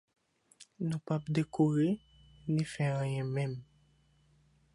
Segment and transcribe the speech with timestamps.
[0.87, 1.89] nou pap dekore
[2.53, 3.53] ni fè anyen menm